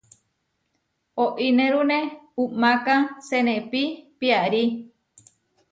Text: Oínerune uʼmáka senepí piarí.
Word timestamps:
Oínerune 1.23 1.99
uʼmáka 2.43 2.95
senepí 3.27 3.81
piarí. 4.19 4.63